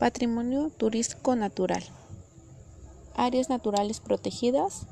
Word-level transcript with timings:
Patrimonio 0.00 0.70
turístico 0.70 1.36
natural. 1.36 1.82
Áreas 3.16 3.50
naturales 3.50 4.00
protegidas. 4.00 4.86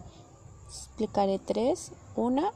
Explicaré 0.67 1.39
tres. 1.39 1.93
Una, 2.15 2.53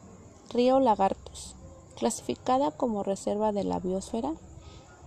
Río 0.51 0.79
Lagartos, 0.79 1.54
clasificada 1.96 2.71
como 2.71 3.04
reserva 3.04 3.53
de 3.53 3.65
la 3.65 3.79
biosfera. 3.79 4.35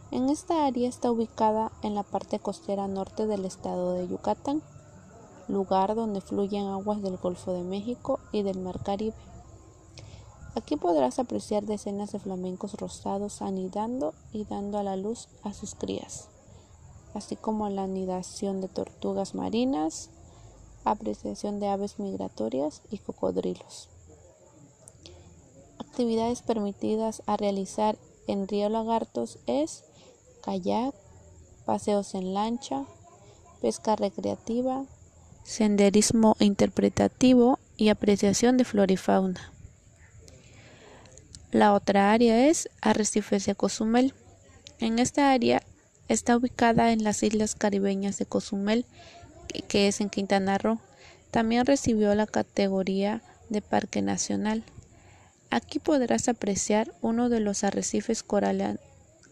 En 0.09 0.29
esta 0.29 0.65
área 0.65 0.89
está 0.89 1.11
ubicada 1.11 1.71
en 1.83 1.93
la 1.93 2.01
parte 2.01 2.39
costera 2.39 2.87
norte 2.87 3.27
del 3.27 3.45
estado 3.45 3.93
de 3.93 4.07
Yucatán, 4.07 4.63
lugar 5.47 5.93
donde 5.93 6.21
fluyen 6.21 6.65
aguas 6.65 7.03
del 7.03 7.17
Golfo 7.17 7.53
de 7.53 7.61
México 7.61 8.19
y 8.31 8.41
del 8.41 8.57
Mar 8.57 8.81
Caribe. 8.81 9.17
Aquí 10.55 10.77
podrás 10.77 11.19
apreciar 11.19 11.65
decenas 11.65 12.11
de 12.11 12.17
flamencos 12.17 12.73
rosados 12.73 13.43
anidando 13.43 14.15
y 14.33 14.45
dando 14.45 14.79
a 14.79 14.83
la 14.83 14.95
luz 14.95 15.27
a 15.43 15.53
sus 15.53 15.75
crías 15.75 16.29
así 17.15 17.35
como 17.35 17.69
la 17.69 17.83
anidación 17.83 18.61
de 18.61 18.67
tortugas 18.67 19.33
marinas, 19.33 20.09
apreciación 20.83 21.59
de 21.59 21.69
aves 21.69 21.97
migratorias 21.97 22.81
y 22.91 22.99
cocodrilos. 22.99 23.89
Actividades 25.79 26.41
permitidas 26.41 27.23
a 27.25 27.37
realizar 27.37 27.97
en 28.27 28.47
Río 28.47 28.69
Lagartos 28.69 29.39
es 29.47 29.85
kayak, 30.43 30.93
paseos 31.65 32.13
en 32.15 32.33
lancha, 32.33 32.85
pesca 33.61 33.95
recreativa, 33.95 34.85
senderismo 35.43 36.35
interpretativo 36.39 37.59
y 37.77 37.89
apreciación 37.89 38.57
de 38.57 38.65
flora 38.65 38.91
y 38.91 38.97
fauna. 38.97 39.53
La 41.51 41.73
otra 41.73 42.11
área 42.11 42.49
es 42.49 42.69
Arrecifes 42.81 43.45
de 43.45 43.55
Cozumel. 43.55 44.13
En 44.79 44.99
esta 44.99 45.31
área 45.31 45.63
Está 46.07 46.37
ubicada 46.37 46.91
en 46.91 47.03
las 47.03 47.23
islas 47.23 47.55
caribeñas 47.55 48.17
de 48.19 48.25
Cozumel, 48.25 48.85
que 49.67 49.87
es 49.87 50.01
en 50.01 50.09
Quintana 50.09 50.57
Roo. 50.57 50.79
También 51.31 51.65
recibió 51.65 52.13
la 52.13 52.27
categoría 52.27 53.21
de 53.49 53.61
Parque 53.61 54.01
Nacional. 54.01 54.63
Aquí 55.49 55.79
podrás 55.79 56.27
apreciar 56.29 56.93
uno 57.01 57.29
de 57.29 57.39
los 57.39 57.63
arrecifes 57.63 58.23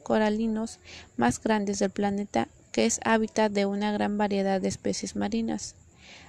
coralinos 0.03 0.79
más 1.15 1.41
grandes 1.41 1.79
del 1.79 1.91
planeta, 1.91 2.47
que 2.71 2.85
es 2.85 2.99
hábitat 3.05 3.51
de 3.51 3.65
una 3.65 3.91
gran 3.91 4.17
variedad 4.17 4.59
de 4.59 4.67
especies 4.67 5.15
marinas. 5.15 5.75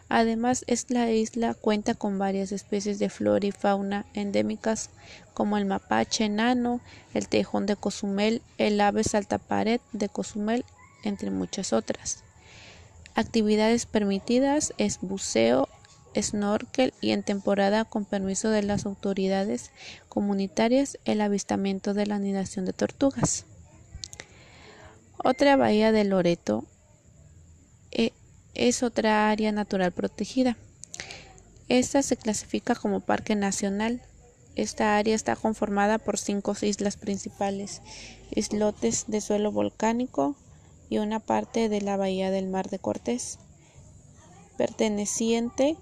Además, 0.09 0.65
la 0.89 1.11
isla 1.11 1.55
cuenta 1.55 1.95
con 1.95 2.19
varias 2.19 2.53
especies 2.53 2.99
de 2.99 3.09
flora 3.09 3.47
y 3.47 3.53
fauna 3.53 4.05
endémicas 4.15 4.91
como 5.33 5.57
el 5.57 5.65
mapache 5.65 6.25
enano, 6.25 6.81
el 7.15 7.29
tejón 7.29 7.67
de 7.67 7.77
Cozumel, 7.77 8.43
el 8.59 8.81
ave 8.81 9.03
saltapared 9.03 9.81
de 9.93 10.09
Cozumel, 10.09 10.65
entre 11.03 11.31
muchas 11.31 11.73
otras. 11.73 12.23
Actividades 13.15 13.87
permitidas 13.87 14.75
es 14.77 14.99
buceo, 15.01 15.69
snorkel 16.21 16.93
y 17.01 17.11
en 17.11 17.23
temporada 17.23 17.85
con 17.85 18.05
permiso 18.05 18.51
de 18.51 18.63
las 18.63 18.87
autoridades 18.87 19.71
comunitarias 20.09 20.99
el 21.05 21.21
avistamiento 21.21 21.95
de 21.95 22.07
la 22.07 22.17
anidación 22.17 22.65
de 22.65 22.73
tortugas. 22.73 23.47
Otra 25.17 25.57
bahía 25.57 25.91
de 25.91 26.05
Loreto 26.05 26.65
eh, 27.91 28.13
es 28.55 28.83
otra 28.83 29.31
área 29.31 29.53
natural 29.53 29.93
protegida. 29.93 30.57
Esta 31.69 32.03
se 32.03 32.17
clasifica 32.17 32.75
como 32.75 33.01
parque 33.01 33.35
nacional. 33.35 34.03
Esta 34.55 34.97
área 34.97 35.15
está 35.15 35.35
conformada 35.35 35.99
por 35.99 36.19
cinco 36.19 36.55
islas 36.63 36.97
principales, 36.97 37.83
islotes 38.31 39.05
de 39.09 39.21
suelo 39.21 39.51
volcánico 39.51 40.37
y 40.89 40.99
una 40.99 41.19
parte 41.21 41.69
de 41.69 41.81
la 41.81 41.97
bahía 41.97 42.31
del 42.31 42.47
Mar 42.47 42.69
de 42.71 42.79
Cortés, 42.79 43.39
perteneciente, 44.57 45.77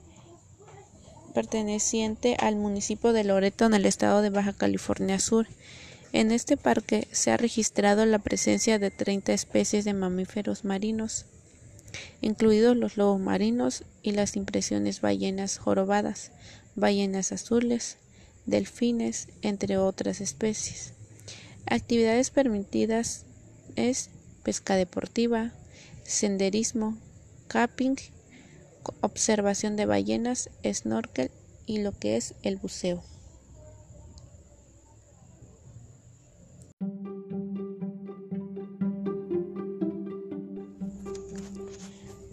al 2.38 2.56
municipio 2.56 3.12
de 3.12 3.24
Loreto 3.24 3.66
en 3.66 3.74
el 3.74 3.86
estado 3.86 4.22
de 4.22 4.30
Baja 4.30 4.52
California 4.52 5.18
Sur. 5.18 5.46
En 6.12 6.30
este 6.30 6.56
parque 6.56 7.08
se 7.10 7.30
ha 7.30 7.36
registrado 7.36 8.06
la 8.06 8.18
presencia 8.18 8.78
de 8.78 8.90
30 8.90 9.32
especies 9.32 9.84
de 9.84 9.94
mamíferos 9.94 10.64
marinos 10.64 11.26
incluidos 12.20 12.76
los 12.76 12.96
lobos 12.96 13.20
marinos 13.20 13.84
y 14.02 14.12
las 14.12 14.36
impresiones 14.36 15.00
ballenas 15.00 15.58
jorobadas, 15.58 16.32
ballenas 16.74 17.32
azules, 17.32 17.98
delfines, 18.46 19.28
entre 19.42 19.78
otras 19.78 20.20
especies. 20.20 20.94
Actividades 21.66 22.30
permitidas 22.30 23.24
es 23.76 24.10
pesca 24.42 24.76
deportiva, 24.76 25.52
senderismo, 26.04 26.98
camping, 27.48 27.96
observación 29.00 29.76
de 29.76 29.86
ballenas, 29.86 30.50
snorkel 30.64 31.30
y 31.66 31.78
lo 31.78 31.96
que 31.96 32.16
es 32.16 32.34
el 32.42 32.56
buceo. 32.56 33.04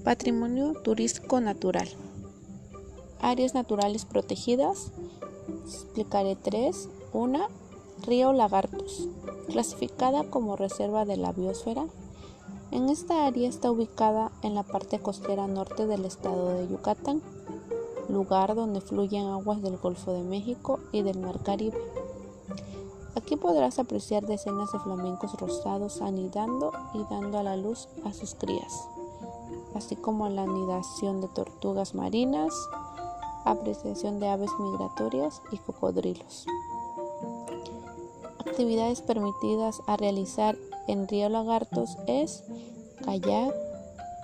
Patrimonio 0.09 0.74
turístico 0.74 1.40
natural. 1.40 1.88
Áreas 3.22 3.53
naturales 3.53 4.06
protegidas. 4.06 4.92
Explicaré 5.68 6.36
tres. 6.36 6.90
Una, 7.14 7.47
Río 8.02 8.34
Lagartos, 8.34 9.08
clasificada 9.50 10.24
como 10.24 10.56
reserva 10.56 11.06
de 11.06 11.16
la 11.16 11.31
biosfera. 11.31 11.86
En 12.72 12.90
esta 12.90 13.28
área 13.28 13.47
está 13.47 13.70
ubicada 13.70 14.31
en 14.42 14.56
la 14.56 14.64
parte 14.64 14.97
costera 14.97 15.46
norte 15.46 15.86
del 15.86 16.03
estado 16.06 16.56
de 16.56 16.68
Yucatán, 16.68 17.22
lugar 18.09 18.56
donde 18.56 18.81
fluyen 18.81 19.28
aguas 19.28 19.62
del 19.62 19.78
Golfo 19.78 20.12
de 20.12 20.24
México 20.24 20.80
y 20.91 21.03
del 21.03 21.20
Mar 21.20 21.44
Caribe. 21.44 21.78
Aquí 23.14 23.36
podrás 23.36 23.78
apreciar 23.78 24.26
decenas 24.26 24.72
de 24.72 24.80
flamencos 24.80 25.34
rosados 25.34 26.02
anidando 26.02 26.72
y 26.96 27.03
dando 27.14 27.38
a 27.38 27.44
la 27.44 27.56
luz 27.56 27.88
a 28.03 28.12
sus 28.12 28.34
crías 28.34 28.90
así 29.75 29.96
como 29.96 30.30
la 30.30 30.44
anidación 30.44 31.22
de 31.22 31.28
tortugas 31.28 31.96
marinas, 31.96 32.53
apreciación 33.46 34.19
de 34.19 34.28
aves 34.28 34.52
migratorias 34.59 35.41
y 35.52 35.57
cocodrilos. 35.57 36.46
Actividades 38.40 39.02
permitidas 39.02 39.81
a 39.88 39.97
realizar 39.97 40.58
en 40.88 41.08
Río 41.08 41.29
Lagartos 41.29 41.97
es 42.08 42.44
kayak, 43.06 43.53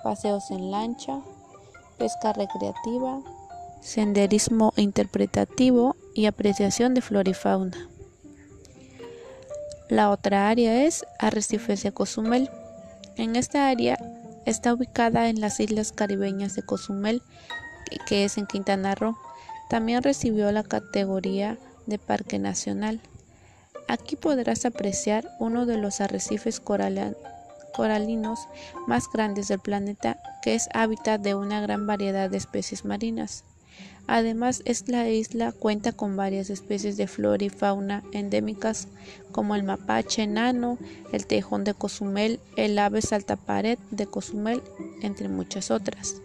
paseos 0.02 0.50
en 0.50 0.70
lancha, 0.70 1.20
pesca 1.98 2.32
recreativa, 2.32 3.20
senderismo 3.80 4.72
interpretativo 4.76 5.96
y 6.14 6.26
apreciación 6.26 6.94
de 6.94 7.02
flora 7.02 7.30
y 7.30 7.34
fauna. 7.34 7.88
La 9.88 10.10
otra 10.10 10.48
área 10.48 10.84
es 10.84 11.06
Arrecifes 11.20 11.84
de 11.84 11.92
Cozumel. 11.92 12.50
En 13.16 13.36
esta 13.36 13.68
área 13.68 13.96
Está 14.46 14.72
ubicada 14.72 15.28
en 15.28 15.40
las 15.40 15.58
islas 15.58 15.90
caribeñas 15.90 16.54
de 16.54 16.62
Cozumel, 16.62 17.20
que 18.06 18.24
es 18.24 18.38
en 18.38 18.46
Quintana 18.46 18.94
Roo. 18.94 19.18
También 19.68 20.04
recibió 20.04 20.52
la 20.52 20.62
categoría 20.62 21.58
de 21.86 21.98
Parque 21.98 22.38
Nacional. 22.38 23.00
Aquí 23.88 24.14
podrás 24.14 24.64
apreciar 24.64 25.28
uno 25.40 25.66
de 25.66 25.78
los 25.78 26.00
arrecifes 26.00 26.60
coralinos 26.60 28.38
más 28.86 29.04
grandes 29.12 29.48
del 29.48 29.58
planeta, 29.58 30.18
que 30.42 30.54
es 30.54 30.68
hábitat 30.72 31.20
de 31.20 31.34
una 31.34 31.60
gran 31.60 31.88
variedad 31.88 32.30
de 32.30 32.36
especies 32.36 32.84
marinas. 32.84 33.44
Además, 34.08 34.62
la 34.86 35.08
isla 35.08 35.50
cuenta 35.52 35.92
con 35.92 36.16
varias 36.16 36.48
especies 36.48 36.96
de 36.96 37.08
flora 37.08 37.44
y 37.44 37.48
fauna 37.48 38.04
endémicas 38.12 38.86
como 39.32 39.56
el 39.56 39.64
mapache 39.64 40.22
enano, 40.22 40.78
el 41.12 41.26
tejón 41.26 41.64
de 41.64 41.74
Cozumel, 41.74 42.38
el 42.56 42.78
ave 42.78 43.02
saltapared 43.02 43.78
de 43.90 44.06
Cozumel, 44.06 44.62
entre 45.02 45.28
muchas 45.28 45.72
otras. 45.72 46.16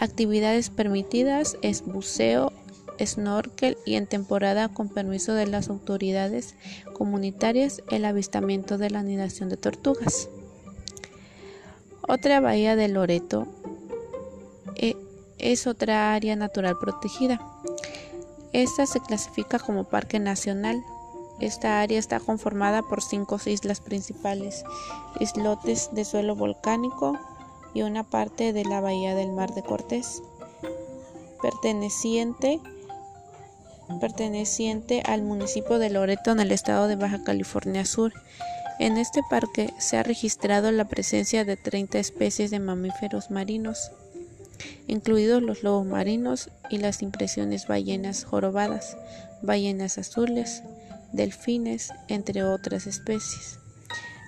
Actividades 0.00 0.68
permitidas 0.68 1.56
es 1.62 1.82
buceo, 1.82 2.52
snorkel 3.00 3.78
y 3.86 3.94
en 3.94 4.06
temporada 4.06 4.68
con 4.68 4.88
permiso 4.88 5.32
de 5.32 5.46
las 5.46 5.68
autoridades 5.68 6.54
comunitarias 6.92 7.82
el 7.90 8.04
avistamiento 8.04 8.76
de 8.78 8.90
la 8.90 9.00
anidación 9.00 9.48
de 9.48 9.56
tortugas. 9.56 10.28
Otra 12.06 12.40
bahía 12.40 12.76
de 12.76 12.88
Loreto 12.88 13.46
es 15.42 15.66
otra 15.66 16.14
área 16.14 16.36
natural 16.36 16.78
protegida. 16.78 17.40
Esta 18.52 18.86
se 18.86 19.00
clasifica 19.00 19.58
como 19.58 19.84
parque 19.84 20.18
nacional. 20.18 20.82
Esta 21.40 21.80
área 21.80 21.98
está 21.98 22.20
conformada 22.20 22.82
por 22.82 23.02
cinco 23.02 23.38
islas 23.44 23.80
principales, 23.80 24.64
islotes 25.18 25.90
de 25.92 26.04
suelo 26.04 26.36
volcánico 26.36 27.18
y 27.74 27.82
una 27.82 28.04
parte 28.04 28.52
de 28.52 28.64
la 28.64 28.80
bahía 28.80 29.14
del 29.14 29.32
Mar 29.32 29.52
de 29.54 29.62
Cortés, 29.62 30.22
perteneciente, 31.40 32.60
al 35.04 35.22
municipio 35.22 35.78
de 35.78 35.90
Loreto 35.90 36.30
en 36.30 36.40
el 36.40 36.52
estado 36.52 36.86
de 36.86 36.96
Baja 36.96 37.24
California 37.24 37.84
Sur. 37.84 38.12
En 38.78 38.96
este 38.96 39.22
parque 39.28 39.72
se 39.78 39.96
ha 39.96 40.02
registrado 40.02 40.70
la 40.72 40.86
presencia 40.86 41.44
de 41.44 41.56
30 41.56 41.98
especies 41.98 42.50
de 42.50 42.58
mamíferos 42.58 43.30
marinos, 43.30 43.90
incluidos 44.86 45.42
los 45.42 45.62
lobos 45.62 45.86
marinos 45.86 46.50
y 46.70 46.78
las 46.78 47.02
impresiones 47.02 47.66
ballenas 47.66 48.24
jorobadas, 48.24 48.96
ballenas 49.42 49.98
azules, 49.98 50.62
delfines, 51.12 51.92
entre 52.08 52.44
otras 52.44 52.86
especies. 52.86 53.58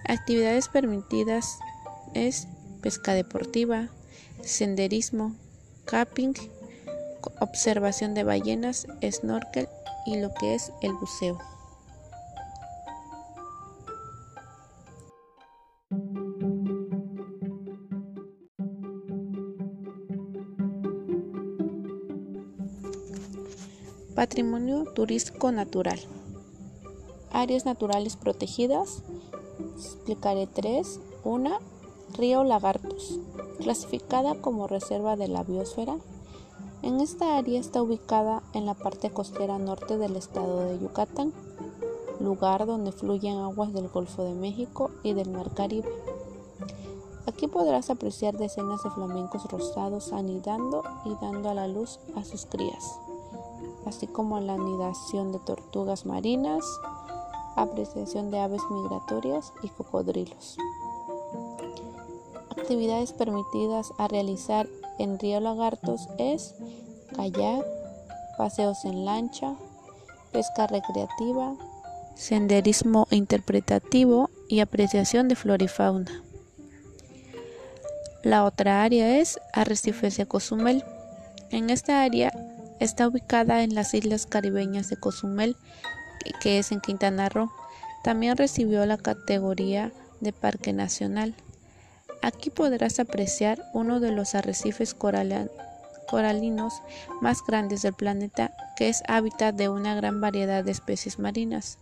Actividades 0.06 0.68
permitidas 0.68 1.58
es 2.14 2.46
pesca 2.82 3.14
deportiva, 3.14 3.88
senderismo, 4.42 5.34
camping, 5.84 6.34
observación 7.40 8.14
de 8.14 8.24
ballenas, 8.24 8.86
snorkel 9.02 9.68
y 10.06 10.18
lo 10.18 10.32
que 10.34 10.54
es 10.54 10.72
el 10.82 10.92
buceo. 10.92 11.53
Patrimonio 24.14 24.84
turístico 24.94 25.50
natural. 25.50 25.98
Áreas 27.32 27.64
naturales 27.64 28.14
protegidas. 28.14 29.02
Explicaré 29.76 30.46
tres. 30.46 31.00
Una, 31.24 31.58
Río 32.16 32.44
Lagartos, 32.44 33.18
clasificada 33.58 34.36
como 34.36 34.68
reserva 34.68 35.16
de 35.16 35.26
la 35.26 35.42
biosfera. 35.42 35.96
En 36.82 37.00
esta 37.00 37.36
área 37.36 37.58
está 37.58 37.82
ubicada 37.82 38.44
en 38.52 38.66
la 38.66 38.74
parte 38.74 39.10
costera 39.10 39.58
norte 39.58 39.98
del 39.98 40.14
estado 40.14 40.60
de 40.60 40.78
Yucatán, 40.78 41.32
lugar 42.20 42.66
donde 42.66 42.92
fluyen 42.92 43.38
aguas 43.38 43.72
del 43.72 43.88
Golfo 43.88 44.22
de 44.22 44.34
México 44.34 44.92
y 45.02 45.14
del 45.14 45.30
Mar 45.30 45.52
Caribe. 45.54 45.88
Aquí 47.26 47.48
podrás 47.48 47.90
apreciar 47.90 48.36
decenas 48.36 48.84
de 48.84 48.90
flamencos 48.90 49.44
rosados 49.50 50.12
anidando 50.12 50.84
y 51.04 51.14
dando 51.20 51.48
a 51.48 51.54
la 51.54 51.66
luz 51.66 51.98
a 52.14 52.22
sus 52.22 52.46
crías, 52.46 53.00
así 53.86 54.06
como 54.06 54.40
la 54.40 54.54
anidación 54.54 55.32
de 55.32 55.38
tortugas 55.38 56.06
marinas, 56.06 56.64
apreciación 57.56 58.30
de 58.30 58.40
aves 58.40 58.62
migratorias 58.70 59.52
y 59.62 59.68
cocodrilos. 59.68 60.56
Actividades 62.50 63.12
permitidas 63.12 63.92
a 63.98 64.08
realizar 64.08 64.66
en 64.98 65.18
Río 65.18 65.40
Lagartos 65.40 66.08
es 66.18 66.54
kayak, 67.14 67.64
paseos 68.38 68.84
en 68.84 69.04
lancha, 69.04 69.54
pesca 70.32 70.66
recreativa, 70.66 71.54
senderismo 72.14 73.06
interpretativo 73.10 74.30
y 74.48 74.60
apreciación 74.60 75.28
de 75.28 75.36
flora 75.36 75.64
y 75.64 75.68
fauna. 75.68 76.22
La 78.22 78.44
otra 78.44 78.82
área 78.82 79.18
es 79.18 79.38
Arrecifes 79.52 80.16
de 80.16 80.26
Cozumel. 80.26 80.82
En 81.50 81.68
esta 81.68 82.02
área 82.02 82.32
está 82.80 83.08
ubicada 83.08 83.62
en 83.62 83.74
las 83.74 83.94
islas 83.94 84.26
caribeñas 84.26 84.90
de 84.90 84.96
Cozumel, 84.96 85.56
que 86.40 86.58
es 86.58 86.72
en 86.72 86.80
Quintana 86.80 87.28
Roo. 87.28 87.50
También 88.02 88.36
recibió 88.36 88.84
la 88.86 88.98
categoría 88.98 89.92
de 90.20 90.32
Parque 90.32 90.72
Nacional. 90.72 91.34
Aquí 92.22 92.50
podrás 92.50 93.00
apreciar 93.00 93.62
uno 93.74 94.00
de 94.00 94.10
los 94.12 94.34
arrecifes 94.34 94.94
coralinos 94.94 96.74
más 97.20 97.38
grandes 97.46 97.82
del 97.82 97.94
planeta, 97.94 98.52
que 98.76 98.88
es 98.88 99.02
hábitat 99.08 99.54
de 99.54 99.68
una 99.68 99.94
gran 99.94 100.20
variedad 100.20 100.64
de 100.64 100.72
especies 100.72 101.18
marinas. 101.18 101.78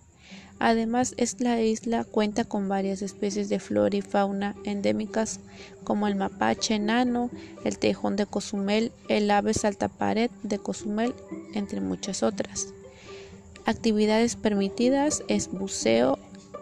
Además, 0.59 1.17
la 1.41 1.61
isla 1.61 2.05
cuenta 2.05 2.45
con 2.45 2.69
varias 2.69 3.03
especies 3.03 3.49
de 3.49 3.59
flora 3.59 3.97
y 3.97 4.01
fauna 4.01 4.55
endémicas 4.65 5.41
como 5.83 6.07
el 6.07 6.15
mapache 6.15 6.77
enano, 6.77 7.31
el 7.65 7.79
tejón 7.79 8.15
de 8.15 8.27
Cozumel, 8.27 8.93
el 9.09 9.29
ave 9.31 9.55
saltapared 9.55 10.31
de 10.45 10.59
Cozumel, 10.59 11.15
entre 11.55 11.81
muchas 11.81 12.23
otras. 12.23 12.69
Actividades 13.65 14.37
permitidas 14.37 15.25
es 15.27 15.51
buceo, 15.51 16.19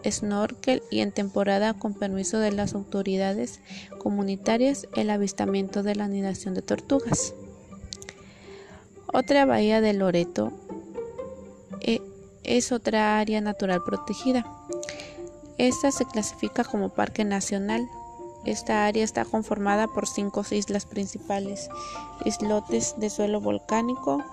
snorkel 0.09 0.81
y 0.89 1.01
en 1.01 1.11
temporada 1.11 1.73
con 1.75 1.93
permiso 1.93 2.39
de 2.39 2.51
las 2.51 2.73
autoridades 2.73 3.59
comunitarias 3.99 4.87
el 4.95 5.11
avistamiento 5.11 5.83
de 5.83 5.95
la 5.95 6.05
anidación 6.05 6.55
de 6.55 6.63
tortugas. 6.63 7.35
Otra 9.13 9.45
bahía 9.45 9.81
de 9.81 9.93
Loreto 9.93 10.51
eh, 11.81 12.01
es 12.43 12.71
otra 12.71 13.19
área 13.19 13.41
natural 13.41 13.83
protegida. 13.83 14.45
Esta 15.57 15.91
se 15.91 16.05
clasifica 16.05 16.63
como 16.63 16.89
parque 16.89 17.23
nacional. 17.23 17.87
Esta 18.45 18.85
área 18.85 19.03
está 19.03 19.25
conformada 19.25 19.87
por 19.87 20.07
cinco 20.07 20.43
islas 20.49 20.85
principales, 20.85 21.69
islotes 22.25 22.95
de 22.97 23.09
suelo 23.09 23.39
volcánico 23.39 24.23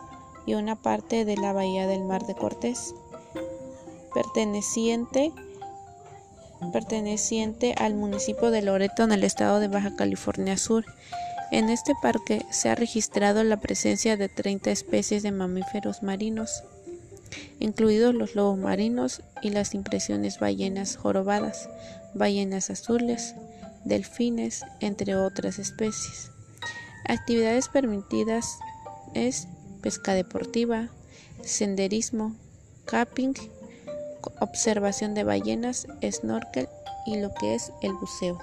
y 0.46 0.54
una 0.54 0.76
parte 0.76 1.26
de 1.26 1.36
la 1.36 1.52
bahía 1.52 1.86
del 1.86 2.04
Mar 2.04 2.24
de 2.26 2.34
Cortés, 2.34 2.94
perteneciente 4.14 5.34
al 7.76 7.94
municipio 7.94 8.50
de 8.50 8.62
Loreto 8.62 9.02
en 9.02 9.12
el 9.12 9.24
estado 9.24 9.60
de 9.60 9.68
Baja 9.68 9.94
California 9.94 10.56
Sur. 10.56 10.86
En 11.50 11.68
este 11.68 11.94
parque 12.00 12.44
se 12.50 12.70
ha 12.70 12.74
registrado 12.74 13.44
la 13.44 13.58
presencia 13.58 14.16
de 14.16 14.30
30 14.30 14.70
especies 14.70 15.22
de 15.22 15.32
mamíferos 15.32 16.02
marinos, 16.02 16.62
incluidos 17.60 18.14
los 18.14 18.34
lobos 18.34 18.58
marinos 18.58 19.22
y 19.42 19.50
las 19.50 19.74
impresiones 19.74 20.40
ballenas 20.40 20.96
jorobadas, 20.96 21.68
ballenas 22.14 22.70
azules, 22.70 23.34
delfines, 23.84 24.64
entre 24.80 25.16
otras 25.16 25.58
especies. 25.58 26.30
Actividades 27.06 27.68
permitidas 27.68 28.58
es 29.14 29.48
pesca 29.82 30.14
deportiva, 30.14 30.88
senderismo, 31.42 32.34
camping 32.84 33.34
observación 34.40 35.14
de 35.14 35.24
ballenas, 35.24 35.86
snorkel 36.02 36.68
y 37.06 37.18
lo 37.18 37.32
que 37.34 37.54
es 37.54 37.72
el 37.82 37.92
buceo. 37.94 38.38